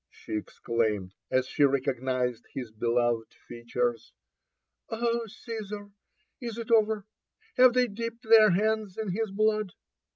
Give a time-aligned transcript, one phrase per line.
[0.23, 4.13] '"she exclaimed, as she recognised his beloved features
[4.91, 5.91] "^"ob, Casar
[6.41, 7.05] I»« i8 it over?
[7.57, 9.73] Have they dipped their hands in his blood